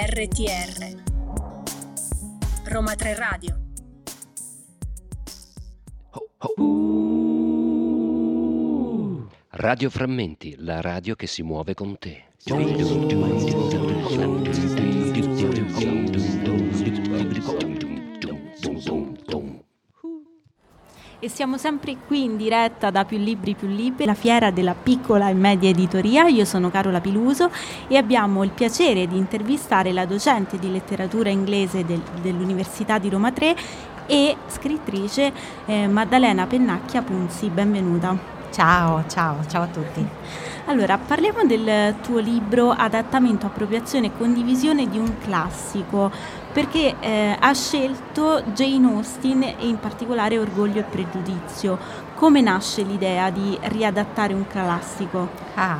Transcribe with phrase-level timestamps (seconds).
[0.00, 1.02] RTR
[2.66, 3.58] Roma 3 Radio
[9.50, 12.26] Radio Frammenti, la radio che si muove con te.
[21.28, 25.28] E siamo sempre qui in diretta da Più Libri Più Libri, la fiera della piccola
[25.28, 26.26] e media editoria.
[26.26, 27.50] Io sono Carola Piluso
[27.86, 33.30] e abbiamo il piacere di intervistare la docente di letteratura inglese del, dell'Università di Roma
[33.30, 33.54] 3
[34.06, 35.30] e scrittrice
[35.66, 37.50] eh, Maddalena Pennacchia Punzi.
[37.50, 38.37] Benvenuta.
[38.50, 40.06] Ciao, ciao, ciao a tutti.
[40.66, 46.10] Allora, parliamo del tuo libro Adattamento, appropriazione e condivisione di un classico
[46.52, 51.78] perché eh, ha scelto Jane Austen e in particolare Orgoglio e Pregiudizio.
[52.14, 55.28] Come nasce l'idea di riadattare un classico?
[55.54, 55.78] Ah,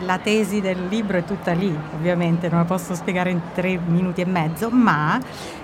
[0.00, 4.20] la tesi del libro è tutta lì, ovviamente non la posso spiegare in tre minuti
[4.20, 5.18] e mezzo, ma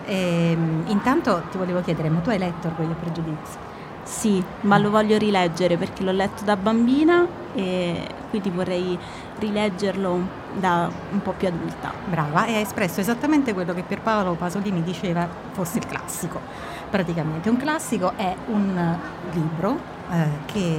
[0.07, 3.70] ehm, intanto ti volevo chiedere, ma tu hai letto Orgoglio e Pregiudizio?
[4.03, 8.99] Sì, ma lo voglio rileggere perché l'ho letto da bambina e quindi vorrei
[9.39, 11.93] rileggerlo da un po' più adulta.
[12.07, 16.41] Brava, e hai espresso esattamente quello che Pierpaolo Pasolini diceva fosse il classico.
[16.89, 18.99] Praticamente un classico è un
[19.33, 19.79] libro
[20.11, 20.79] eh, che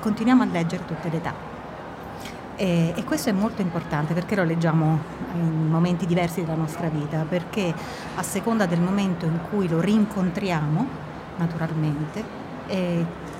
[0.00, 1.50] continuiamo a leggere tutte le età.
[2.56, 4.98] E, e, questo è molto importante perché lo leggiamo
[5.34, 7.72] in momenti diversi della nostra vita, perché
[8.14, 10.86] a seconda del momento in cui lo rincontriamo,
[11.36, 12.41] naturalmente,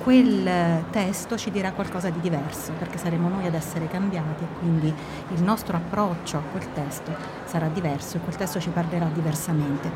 [0.03, 4.93] quel testo ci dirà qualcosa di diverso, perché saremo noi ad essere cambiati e quindi
[5.29, 7.11] il nostro approccio a quel testo
[7.45, 9.89] sarà diverso e quel testo ci parlerà diversamente.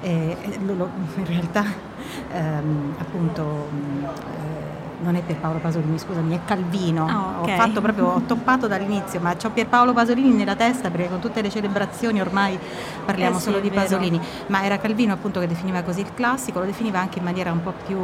[0.00, 1.64] E, in realtà
[2.30, 3.68] ehm, appunto
[5.04, 7.04] non è Pierpaolo Pasolini, scusami, è Calvino.
[7.04, 7.54] Oh, okay.
[7.54, 11.42] Ho fatto proprio, ho toppato dall'inizio, ma ho Pierpaolo Pasolini nella testa perché con tutte
[11.42, 12.58] le celebrazioni ormai
[13.04, 13.70] parliamo eh sì, solo di.
[13.70, 14.20] Pasolini.
[14.46, 17.62] Ma era Calvino appunto che definiva così il classico, lo definiva anche in maniera un
[17.62, 17.98] po' più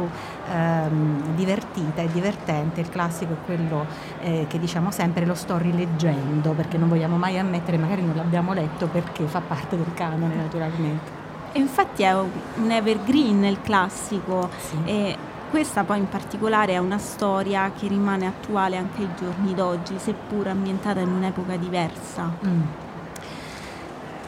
[0.51, 2.81] ehm, divertita e divertente.
[2.81, 3.85] Il classico è quello
[4.21, 8.53] eh, che diciamo sempre lo sto rileggendo perché non vogliamo mai ammettere, magari non l'abbiamo
[8.53, 11.19] letto perché fa parte del canone naturalmente.
[11.53, 14.49] E infatti è un evergreen il classico.
[14.57, 14.77] Sì.
[14.85, 15.17] E
[15.51, 20.47] questa poi in particolare è una storia che rimane attuale anche ai giorni d'oggi, seppur
[20.47, 22.31] ambientata in un'epoca diversa.
[22.47, 22.61] Mm.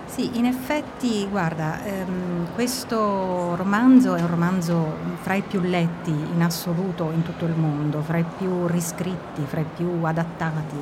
[0.06, 6.42] Sì, in effetti, guarda, ehm, questo romanzo è un romanzo fra i più letti in
[6.44, 10.78] assoluto in tutto il mondo, fra i più riscritti, fra i più adattati,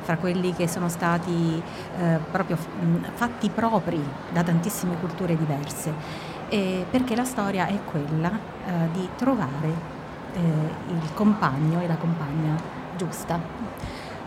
[0.00, 1.62] fra quelli che sono stati
[1.98, 8.30] eh, proprio mh, fatti propri da tantissime culture diverse, e perché la storia è quella
[8.30, 9.72] eh, di trovare
[10.34, 12.54] eh, il compagno e la compagna
[12.94, 13.40] giusta,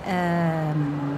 [0.03, 1.18] ehm,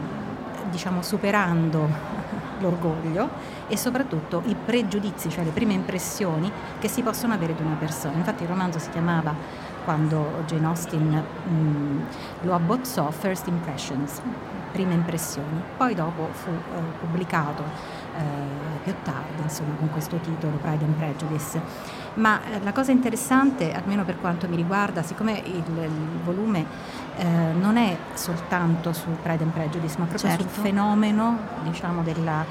[0.69, 1.87] diciamo superando
[2.59, 3.29] l'orgoglio
[3.69, 8.17] e soprattutto i pregiudizi, cioè le prime impressioni che si possono avere di una persona.
[8.17, 9.33] Infatti il romanzo si chiamava,
[9.85, 12.01] quando Jane Austen mh,
[12.41, 14.21] lo abbozzò, First Impressions,
[14.73, 15.61] prime impressioni.
[15.77, 17.96] Poi dopo fu eh, pubblicato eh,
[18.83, 21.61] più tardi, insomma, con questo titolo, Pride and Prejudice.
[22.15, 26.65] Ma eh, la cosa interessante, almeno per quanto mi riguarda, siccome il, il volume
[27.17, 27.25] eh,
[27.59, 30.43] non è soltanto sul Pride and Prejudice, ma proprio Certo.
[30.43, 32.45] sul fenomeno, diciamo, della,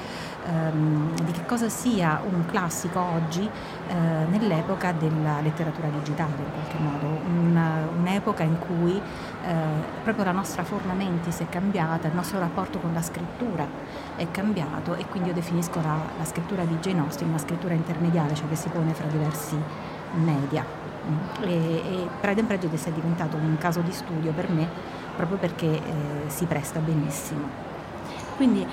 [0.46, 3.48] ehm, di che cosa sia un classico oggi
[3.88, 3.94] eh,
[4.28, 9.00] nell'epoca della letteratura digitale, in qualche modo, Una- un'epoca in cui
[9.46, 9.54] eh,
[10.02, 13.66] proprio la nostra forma mentis è cambiata, il nostro rapporto con la scrittura
[14.16, 18.34] è cambiato e quindi io definisco la, la scrittura di Jane Austen una scrittura intermediale,
[18.34, 19.56] cioè che si pone fra diversi
[20.14, 20.85] media.
[21.42, 24.68] E, e Pride and Prejudice è diventato un caso di studio per me
[25.14, 25.80] proprio perché eh,
[26.26, 27.48] si presta benissimo.
[28.36, 28.66] Quindi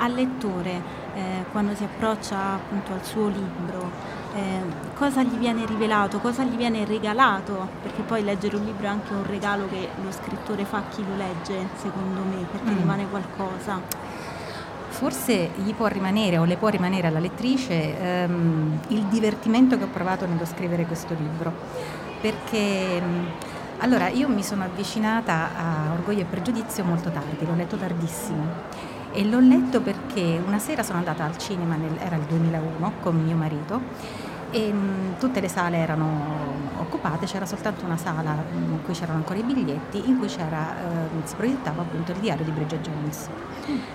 [0.00, 0.80] al lettore,
[1.14, 3.90] eh, quando si approccia appunto al suo libro,
[4.34, 4.60] eh,
[4.94, 9.12] cosa gli viene rivelato, cosa gli viene regalato, perché poi leggere un libro è anche
[9.12, 12.76] un regalo che lo scrittore fa a chi lo legge, secondo me, perché Mm.
[12.78, 13.80] rimane qualcosa.
[14.98, 19.88] Forse gli può rimanere o le può rimanere alla lettrice ehm, il divertimento che ho
[19.92, 21.52] provato nello scrivere questo libro,
[22.20, 23.26] perché mh,
[23.78, 28.44] allora io mi sono avvicinata a Orgoglio e Pregiudizio molto tardi, l'ho letto tardissimo.
[29.12, 33.22] E l'ho letto perché una sera sono andata al cinema, nel- era il 2001, con
[33.22, 33.80] mio marito
[34.50, 36.46] e mh, tutte le sale erano
[36.78, 40.74] occupate, c'era soltanto una sala mh, in cui c'erano ancora i biglietti, in cui c'era,
[40.80, 43.28] ehm, si proiettava appunto il diario di Bridget Jones.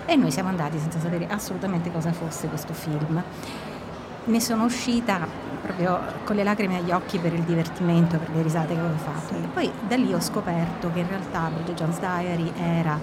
[0.06, 3.22] E noi siamo andati senza sapere assolutamente cosa fosse questo film.
[4.26, 5.26] Ne sono uscita
[5.60, 9.34] proprio con le lacrime agli occhi per il divertimento, per le risate che avevo fatto.
[9.34, 12.98] E poi da lì ho scoperto che in realtà Bridget Jones' Diary era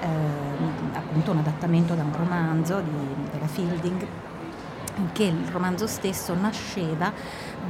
[0.00, 4.06] eh, appunto un adattamento da un romanzo di, della Fielding
[5.12, 7.12] che il romanzo stesso nasceva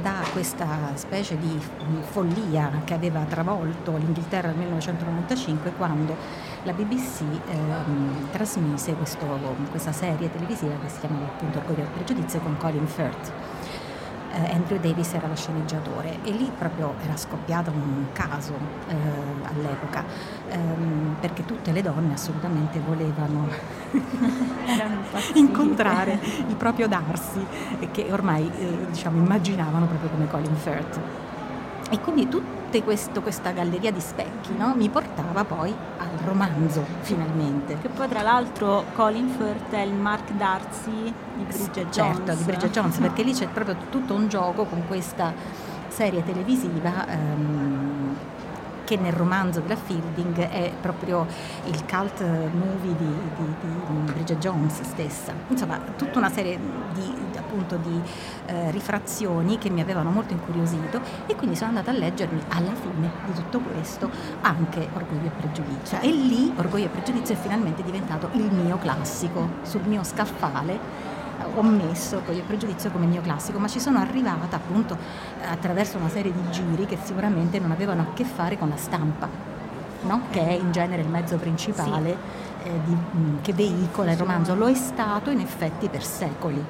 [0.01, 1.59] da questa specie di
[2.11, 6.15] follia che aveva travolto l'Inghilterra nel 1995 quando
[6.63, 9.25] la BBC ehm, trasmise questo,
[9.69, 13.31] questa serie televisiva che si chiamava appunto Orgoglio e Pregiudizio con Colin Firth.
[14.33, 18.53] Eh, Andrew Davis era lo sceneggiatore e lì proprio era scoppiato un caso
[18.87, 18.93] eh,
[19.43, 20.03] all'epoca
[20.49, 23.47] ehm, perché tutte le donne assolutamente volevano
[25.35, 27.45] incontrare il proprio Darcy
[27.91, 30.99] che ormai eh, diciamo immaginavano proprio come Colin Firth
[31.89, 32.53] e quindi tutta
[33.21, 37.77] questa galleria di specchi no, mi portava poi al romanzo finalmente.
[37.79, 42.37] Che poi tra l'altro Colin Firth è il Mark Darcy di Bridget certo, Jones.
[42.37, 45.33] di Bridget Jones, perché lì c'è proprio tutto un gioco con questa
[45.87, 47.74] serie televisiva ehm,
[48.85, 51.27] che nel romanzo della Fielding è proprio
[51.65, 55.33] il cult movie di, di, di Bridget Jones stessa.
[55.49, 56.57] Insomma, tutta una serie
[56.93, 57.99] di, appunto, di
[58.45, 63.11] eh, rifrazioni che mi avevano molto incuriosito e quindi sono andata a leggermi alla fine
[63.25, 64.09] di tutto questo
[64.41, 65.99] anche Orgoglio e Pregiudizio.
[65.99, 71.14] E lì Orgoglio e Pregiudizio è finalmente diventato il mio classico sul mio scaffale
[71.55, 74.97] ho messo poi il pregiudizio come mio classico, ma ci sono arrivata appunto
[75.49, 79.27] attraverso una serie di giri che sicuramente non avevano a che fare con la stampa,
[80.01, 80.21] no?
[80.29, 82.17] che è in genere il mezzo principale
[82.63, 82.69] sì.
[82.69, 84.55] eh, di, mh, che veicola il romanzo.
[84.55, 86.63] Lo è stato in effetti per secoli.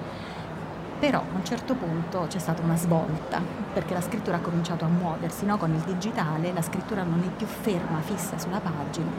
[0.97, 3.41] Però a un certo punto c'è stata una svolta,
[3.73, 5.57] perché la scrittura ha cominciato a muoversi, no?
[5.57, 9.09] con il digitale la scrittura non è più ferma, fissa sulla pagina,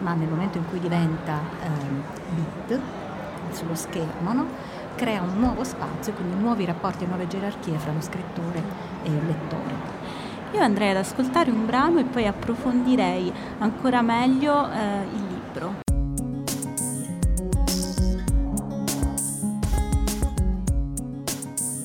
[0.00, 2.80] ma nel momento in cui diventa eh, bit
[3.52, 4.46] sullo schermo, no?
[4.94, 8.62] Crea un nuovo spazio, quindi nuovi rapporti e nuove gerarchie fra lo scrittore
[9.02, 9.74] e il lettore.
[10.52, 15.80] Io andrei ad ascoltare un brano e poi approfondirei ancora meglio eh, il libro.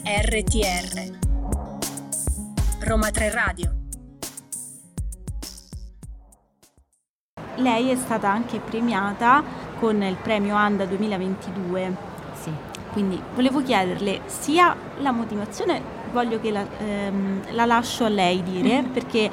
[0.04, 1.16] RTR
[2.80, 3.78] Roma 3 Radio
[7.58, 9.44] Lei è stata anche premiata
[9.80, 12.17] con il premio ANDA 2022.
[12.98, 15.80] Quindi volevo chiederle sia la motivazione,
[16.12, 18.92] voglio che la, ehm, la lascio a lei dire, mm-hmm.
[18.92, 19.30] perché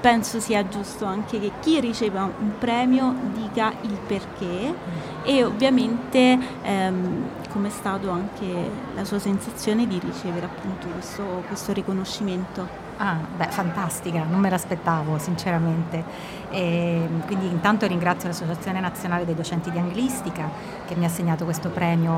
[0.00, 4.74] penso sia giusto anche che chi riceva un premio dica il perché mm.
[5.22, 11.72] e ovviamente ehm, come è stato anche la sua sensazione di ricevere appunto questo, questo
[11.72, 12.83] riconoscimento.
[12.96, 16.04] Ah, beh, fantastica, non me l'aspettavo sinceramente.
[16.50, 20.48] E quindi intanto ringrazio l'Associazione Nazionale dei Docenti di Anglistica
[20.86, 22.12] che mi ha assegnato questo premio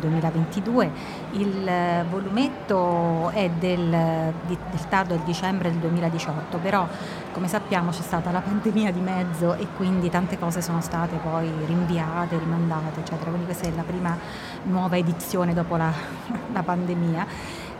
[0.00, 0.90] 2022.
[1.32, 1.70] Il
[2.10, 6.88] volumetto è del, del tardo del dicembre del 2018, però
[7.30, 11.48] come sappiamo c'è stata la pandemia di mezzo e quindi tante cose sono state poi
[11.66, 13.30] rinviate, rimandate, eccetera.
[13.30, 14.18] Quindi questa è la prima
[14.64, 15.92] nuova edizione dopo la,
[16.52, 17.26] la pandemia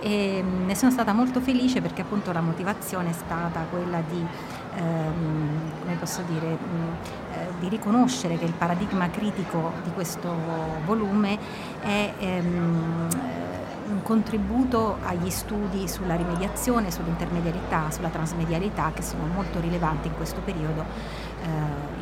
[0.00, 4.25] e mm, ne sono stata molto felice perché appunto la motivazione è stata quella di,
[4.76, 6.88] ehm, come posso dire, mh, mm,
[7.32, 10.35] eh, di riconoscere che il paradigma critico di questo
[10.85, 11.38] volume
[11.81, 13.08] è ehm,
[13.91, 20.41] un contributo agli studi sulla rimediazione, sull'intermediarità, sulla transmedialità che sono molto rilevanti in questo
[20.41, 20.85] periodo
[21.43, 21.49] eh,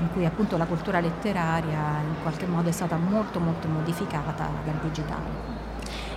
[0.01, 4.79] in cui appunto la cultura letteraria in qualche modo è stata molto molto modificata dal
[4.83, 5.58] digitale.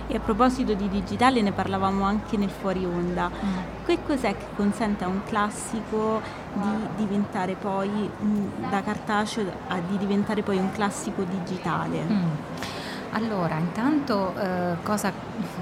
[0.08, 3.28] E a proposito di digitale ne parlavamo anche nel fuori onda.
[3.28, 3.84] Mm.
[3.84, 6.20] Che cos'è che consente a un classico
[6.54, 8.10] di diventare poi
[8.68, 12.02] da cartaceo a di diventare poi un classico digitale?
[12.02, 12.30] Mm.
[13.14, 15.12] Allora, intanto eh, cosa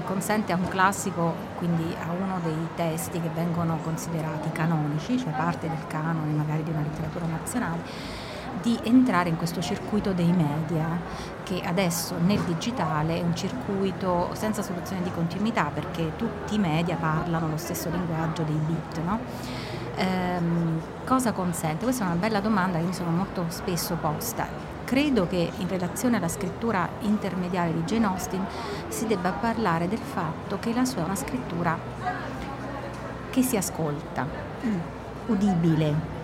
[0.05, 5.67] consente a un classico, quindi a uno dei testi che vengono considerati canonici, cioè parte
[5.67, 7.81] del canone magari di una letteratura nazionale,
[8.61, 10.87] di entrare in questo circuito dei media
[11.43, 16.95] che adesso nel digitale è un circuito senza soluzione di continuità perché tutti i media
[16.95, 19.01] parlano lo stesso linguaggio dei bit.
[19.03, 19.19] No?
[19.95, 21.83] Ehm, cosa consente?
[21.83, 24.47] Questa è una bella domanda che mi sono molto spesso posta.
[24.83, 28.45] Credo che in relazione alla scrittura intermediaria di Jane Austen
[28.89, 31.77] si debba parlare del fatto che la sua è una scrittura
[33.29, 34.27] che si ascolta,
[34.65, 34.79] mm.
[35.27, 36.19] udibile,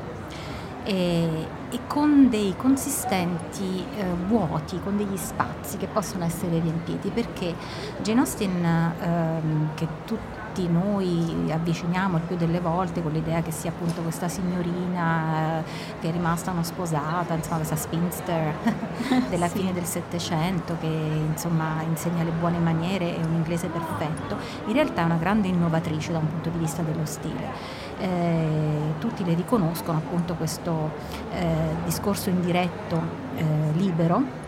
[0.87, 7.53] e, e con dei consistenti eh, vuoti, con degli spazi che possono essere riempiti, perché
[8.01, 13.69] Jane Austen, ehm, che tutti noi avviciniamo il più delle volte con l'idea che sia
[13.69, 15.63] appunto questa signorina eh,
[15.99, 18.55] che è rimasta non sposata, insomma questa spinster
[19.29, 19.59] della sì.
[19.59, 25.01] fine del Settecento che insomma insegna le buone maniere e un inglese perfetto, in realtà
[25.01, 29.97] è una grande innovatrice da un punto di vista dello stile eh, tutti le riconoscono
[29.97, 30.91] appunto questo
[31.31, 31.45] eh,
[31.85, 33.01] discorso indiretto
[33.35, 34.45] eh, libero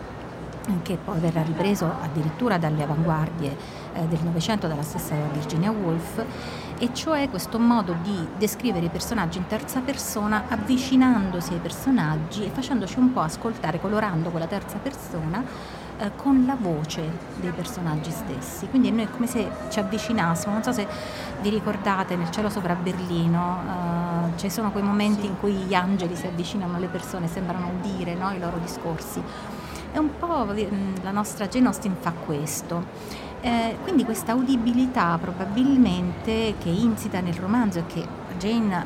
[0.82, 3.56] che poi verrà ripreso addirittura dalle avanguardie
[3.92, 6.24] eh, del Novecento dalla stessa Virginia Woolf,
[6.78, 12.48] e cioè questo modo di descrivere i personaggi in terza persona avvicinandosi ai personaggi e
[12.48, 15.44] facendoci un po' ascoltare, colorando quella terza persona
[15.98, 17.02] eh, con la voce
[17.40, 18.66] dei personaggi stessi.
[18.68, 20.86] Quindi noi è come se ci avvicinassimo, non so se
[21.42, 23.58] vi ricordate nel cielo sopra Berlino,
[24.34, 25.26] eh, ci sono quei momenti sì.
[25.26, 29.22] in cui gli angeli si avvicinano alle persone, sembrano udire no, i loro discorsi.
[29.92, 32.84] È un po' mm, la nostra Jane Austen fa questo.
[33.40, 38.06] Eh, quindi questa udibilità probabilmente che insita nel romanzo e che
[38.38, 38.84] Jane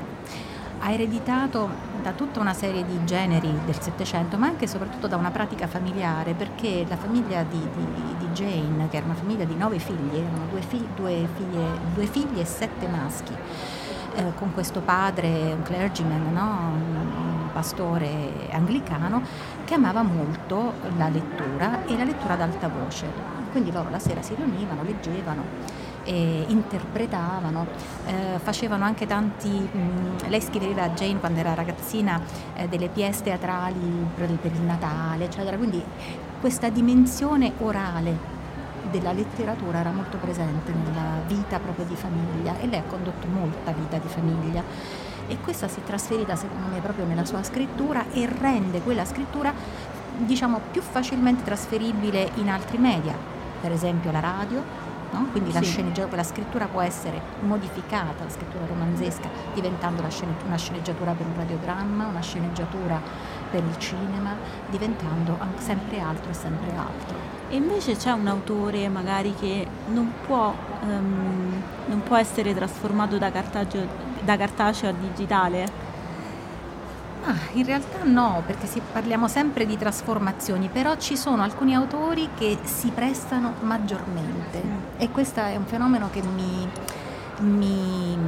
[0.78, 1.68] ha ereditato
[2.02, 5.66] da tutta una serie di generi del Settecento, ma anche e soprattutto da una pratica
[5.66, 7.86] familiare, perché la famiglia di, di,
[8.18, 12.06] di Jane, che era una famiglia di nove figli, erano due, fi, due, figlie, due
[12.06, 13.34] figli e sette maschi,
[14.14, 17.23] eh, con questo padre, un clergyman, no?
[17.54, 19.22] Pastore anglicano,
[19.64, 23.06] che amava molto la lettura e la lettura ad alta voce.
[23.52, 27.66] Quindi loro la sera si riunivano, leggevano interpretavano,
[28.06, 32.20] eh, facevano anche tanti, mh, lei scriveva a Jane quando era ragazzina
[32.54, 35.82] eh, delle pièce teatrali per il Natale, eccetera, quindi
[36.40, 38.32] questa dimensione orale
[38.90, 43.72] della letteratura era molto presente nella vita proprio di famiglia e lei ha condotto molta
[43.72, 44.62] vita di famiglia
[45.28, 49.52] e questa si è trasferita secondo me proprio nella sua scrittura e rende quella scrittura
[50.16, 53.14] diciamo più facilmente trasferibile in altri media,
[53.60, 54.62] per esempio la radio,
[55.10, 55.26] no?
[55.30, 55.56] quindi sì.
[55.56, 60.02] la, sceneggiatura, la scrittura può essere modificata, la scrittura romanzesca, diventando
[60.46, 63.00] una sceneggiatura per un radiodramma, una sceneggiatura
[63.50, 64.34] per il cinema,
[64.68, 67.16] diventando sempre altro e sempre altro.
[67.48, 70.52] E invece c'è un autore magari che non può,
[70.82, 73.86] um, non può essere trasformato da, cartaceo,
[74.24, 75.92] da cartaceo a digitale?
[77.26, 82.28] Ah, in realtà no, perché si, parliamo sempre di trasformazioni, però ci sono alcuni autori
[82.36, 84.78] che si prestano maggiormente mm.
[84.98, 86.68] e questo è un fenomeno che mi,
[87.38, 88.18] mi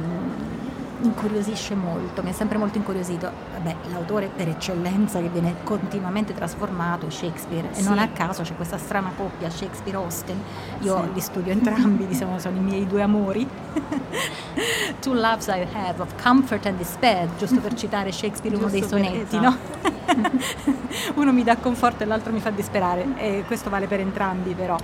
[1.01, 3.29] incuriosisce molto, mi è sempre molto incuriosito.
[3.53, 7.81] Vabbè, l'autore per eccellenza che viene continuamente trasformato è Shakespeare sì.
[7.81, 10.41] e non a caso c'è questa strana coppia Shakespeare-Austen,
[10.79, 11.13] io sì.
[11.13, 13.47] li studio entrambi, diciamo, sono i miei due amori.
[14.99, 19.35] Two loves I have of comfort and despair, giusto per citare Shakespeare uno dei sonetti,
[19.35, 19.41] esatto.
[19.41, 19.95] no?
[21.15, 24.77] uno mi dà conforto e l'altro mi fa disperare e questo vale per entrambi però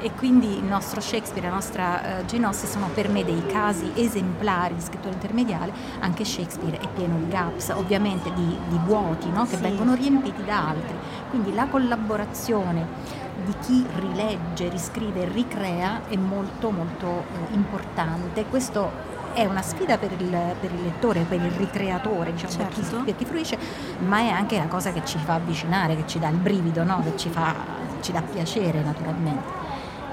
[0.00, 3.44] e quindi il nostro Shakespeare e la nostra uh, Jane Austen sono per me dei
[3.46, 5.14] casi esemplari di scrittura
[5.56, 9.44] intermediale anche Shakespeare è pieno di gaps ovviamente di, di vuoti no?
[9.44, 9.62] che sì.
[9.62, 10.94] vengono riempiti da altri
[11.30, 19.44] quindi la collaborazione di chi rilegge, riscrive ricrea è molto molto eh, importante questo è
[19.44, 22.68] una sfida per il, per il lettore, per il ricreatore, diciamo, certo.
[22.68, 23.04] per, chi, certo.
[23.04, 23.58] per, chi, fruisce,
[23.98, 27.02] ma è anche una cosa che ci fa avvicinare, che ci dà il brivido, no?
[27.02, 27.54] che ci, fa,
[28.00, 29.52] ci dà piacere naturalmente.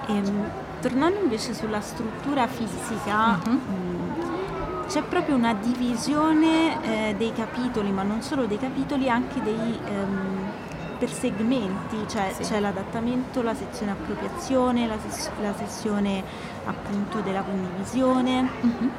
[0.07, 0.49] E, ehm,
[0.81, 3.59] tornando invece sulla struttura fisica, uh-huh.
[4.87, 9.79] C'è proprio una divisione eh, dei capitoli, ma non solo dei capitoli, anche dei...
[9.89, 10.51] Um,
[11.03, 12.43] per segmenti, cioè sì.
[12.43, 16.23] c'è l'adattamento, la sezione appropriazione, la, ses- la sessione
[16.63, 18.41] appunto della condivisione.
[18.41, 18.89] Mm-hmm.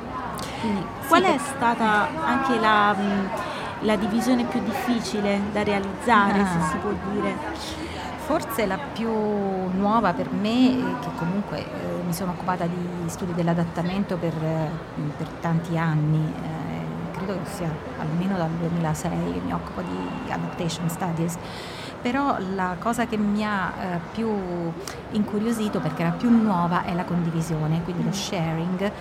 [0.61, 2.95] Quindi, qual sì, è stata anche la,
[3.81, 6.47] la, divisione più difficile da realizzare, ah.
[6.47, 7.37] se si può dire?
[8.27, 14.17] Forse la più nuova per me, che comunque eh, mi sono occupata di studi dell'adattamento
[14.17, 14.71] per, eh,
[15.17, 20.89] per tanti anni, eh, credo che sia almeno dal 2006 che mi occupo di adaptation
[20.89, 21.37] studies,
[22.01, 24.29] però la cosa che mi ha eh, più
[25.11, 28.13] incuriosito perché era più nuova è la condivisione, quindi lo mm.
[28.13, 28.93] sharing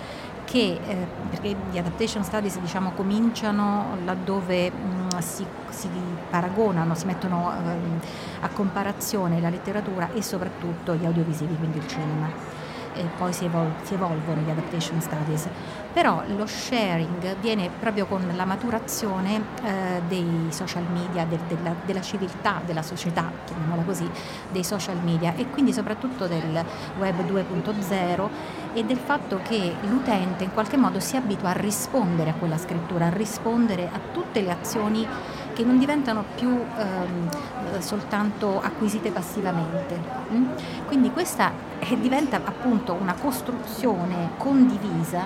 [0.54, 5.88] che eh, perché gli adaptation studies diciamo, cominciano laddove mh, mm, si, si,
[6.30, 8.06] paragonano, si mettono eh,
[8.38, 12.62] a comparazione la letteratura e soprattutto gli audiovisivi, quindi il cinema.
[12.96, 15.48] E poi si, evol- si, evolvono gli adaptation studies,
[15.92, 22.00] però lo sharing viene proprio con la maturazione eh, dei social media, de- della-, della
[22.00, 24.08] civiltà della società, chiamiamola così,
[24.52, 26.64] dei social media e quindi soprattutto del
[26.96, 32.34] web 2.0 e del fatto che l'utente in qualche modo si abitua a rispondere a
[32.34, 35.06] quella scrittura, a rispondere a tutte le azioni
[35.52, 39.98] che non diventano più ehm, soltanto acquisite passivamente.
[40.32, 40.46] Mm?
[40.86, 45.22] Quindi questa è, diventa appunto una costruzione condivisa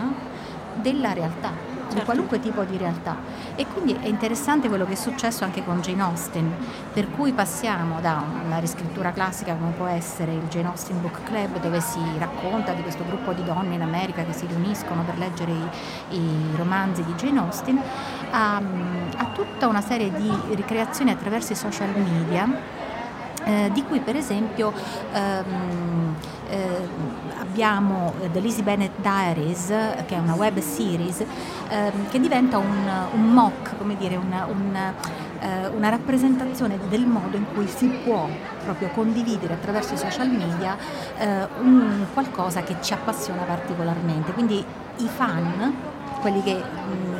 [0.75, 1.99] della realtà certo.
[1.99, 3.17] di qualunque tipo di realtà.
[3.55, 6.55] E quindi è interessante quello che è successo anche con Jane Austen,
[6.93, 11.61] per cui passiamo da una riscrittura classica come può essere il Jane Austen Book Club,
[11.61, 15.53] dove si racconta di questo gruppo di donne in America che si riuniscono per leggere
[16.11, 17.81] i, i romanzi di Jane Austen,
[18.31, 22.77] a, a tutta una serie di ricreazioni attraverso i social media
[23.45, 24.73] eh, di cui per esempio
[25.13, 26.15] ehm,
[26.51, 26.89] eh,
[27.59, 29.67] abbiamo The Lizzie Bennett Diaries,
[30.07, 31.25] che è una web series,
[31.69, 34.77] ehm, che diventa un, un mock, come dire, una, un,
[35.41, 38.29] eh, una rappresentazione del modo in cui si può
[38.63, 40.77] proprio condividere attraverso i social media
[41.19, 44.31] eh, un qualcosa che ci appassiona particolarmente.
[44.33, 44.65] Quindi
[44.99, 45.75] i fan,
[46.21, 47.18] quelli che mh,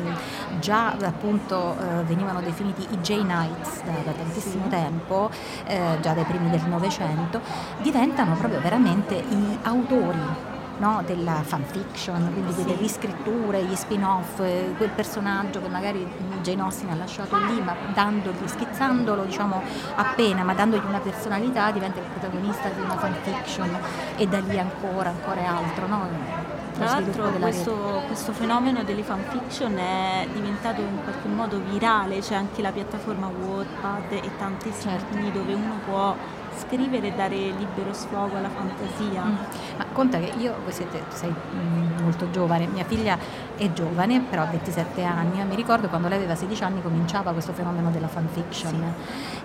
[0.59, 4.69] già appunto eh, venivano definiti i J-Nights da, da tantissimo sì.
[4.69, 5.29] tempo,
[5.65, 7.41] eh, già dai primi del Novecento,
[7.81, 12.63] diventano proprio veramente i autori no, della fanfiction, quindi sì.
[12.63, 16.07] delle riscritture, gli spin-off, eh, quel personaggio che magari
[16.41, 19.61] Jane Austen ha lasciato lì, ma dandogli, schizzandolo diciamo
[19.95, 23.77] appena, ma dandogli una personalità diventa il protagonista di una fanfiction
[24.15, 25.87] e da lì ancora, ancora altro.
[25.87, 26.58] No?
[26.73, 32.61] Tra l'altro questo, questo, fenomeno delle fanfiction è diventato in qualche modo virale, c'è anche
[32.61, 35.17] la piattaforma Wattpad e tanti siti certo.
[35.31, 36.15] dove uno può
[36.59, 39.23] scrivere e dare libero sfogo alla fantasia.
[39.23, 39.35] Mm.
[39.77, 43.17] Ma conta che io, voi siete, sei mm, molto giovane, mia figlia
[43.55, 47.53] è giovane, però ha 27 anni, mi ricordo quando lei aveva 16 anni cominciava questo
[47.53, 48.93] fenomeno della fanfiction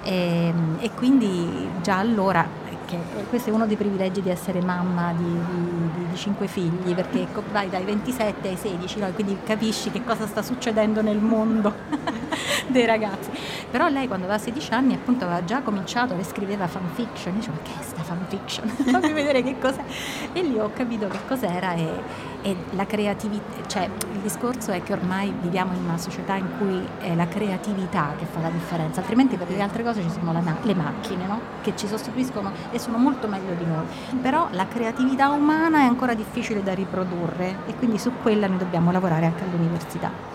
[0.02, 0.08] sì.
[0.08, 2.46] e, ehm, e quindi già allora
[2.86, 2.98] che
[3.28, 7.68] questo è uno dei privilegi di essere mamma di, di, di cinque figli, perché vai
[7.68, 9.10] dai 27 ai 16, no?
[9.12, 11.72] quindi capisci che cosa sta succedendo nel mondo
[12.74, 13.30] dei ragazzi.
[13.70, 17.56] Però lei quando aveva 16 anni appunto aveva già cominciato, le scriveva fanfiction, io dicevo
[17.56, 18.68] ma che è sta fanfiction?
[18.90, 19.84] Fammi vedere che cos'è.
[20.32, 21.88] E lì ho capito che cos'era e,
[22.42, 26.84] e la creatività, cioè il discorso è che ormai viviamo in una società in cui
[26.98, 30.42] è la creatività che fa la differenza, altrimenti per le altre cose ci sono la,
[30.62, 31.40] le macchine no?
[31.62, 33.84] che ci sostituiscono e sono molto meglio di noi.
[34.20, 38.90] Però la creatività umana è ancora difficile da riprodurre e quindi su quella noi dobbiamo
[38.90, 40.34] lavorare anche all'università.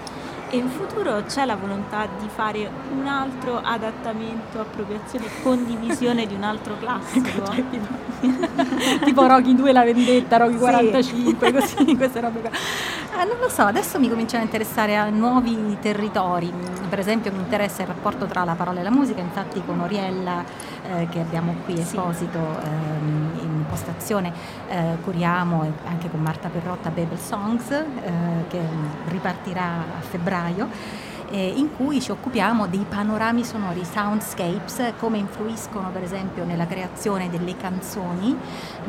[0.52, 6.34] E in futuro c'è la volontà di fare un altro adattamento, appropriazione e condivisione di
[6.34, 7.54] un altro classico?
[9.06, 11.54] tipo Rocky 2 la vendetta, Rocky 45, sì.
[11.54, 12.50] così, queste robe qua.
[12.50, 16.52] Eh, non lo so, adesso mi cominciano a interessare a nuovi territori.
[16.90, 20.44] Per esempio mi interessa il rapporto tra la parola e la musica, infatti con Oriella
[20.96, 23.29] eh, che abbiamo qui esposito ehm,
[23.70, 24.34] in postazione
[24.68, 27.86] eh, curiamo anche con Marta Perrotta Babel Songs eh,
[28.48, 28.60] che
[29.08, 30.68] ripartirà a febbraio
[31.32, 37.30] eh, in cui ci occupiamo dei panorami sonori, soundscapes, come influiscono per esempio nella creazione
[37.30, 38.36] delle canzoni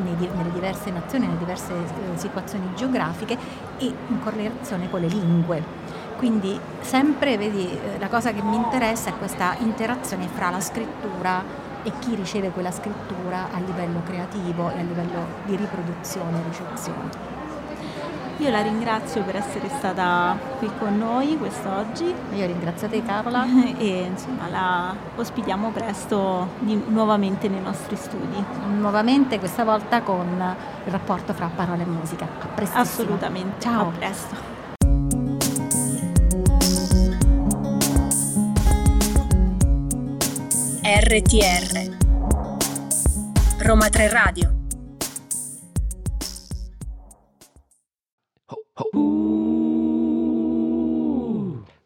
[0.03, 3.37] nelle diverse nazioni, nelle diverse eh, situazioni geografiche
[3.77, 5.63] e in correlazione con le lingue.
[6.17, 11.69] Quindi sempre, vedi, eh, la cosa che mi interessa è questa interazione fra la scrittura
[11.83, 17.39] e chi riceve quella scrittura a livello creativo e a livello di riproduzione e ricezione.
[18.41, 22.15] Io la ringrazio per essere stata qui con noi quest'oggi.
[22.33, 23.45] Io ringrazio te Carola
[23.77, 28.43] e insomma la ospitiamo presto di, nuovamente nei nostri studi.
[28.79, 32.25] Nuovamente questa volta con il rapporto fra parola e musica.
[32.25, 32.79] A presto.
[32.79, 33.61] Assolutamente.
[33.61, 33.89] Ciao.
[33.89, 34.60] A presto.
[40.93, 41.97] RTR
[43.61, 44.57] Roma 3 Radio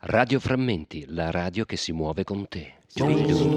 [0.00, 2.76] Radio Frammenti, la radio che si muove con te.
[2.98, 3.54] Oh.